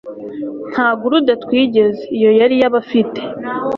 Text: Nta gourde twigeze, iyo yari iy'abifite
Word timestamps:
Nta 0.71 0.87
gourde 0.99 1.33
twigeze, 1.43 2.03
iyo 2.17 2.31
yari 2.39 2.55
iy'abifite 2.59 3.21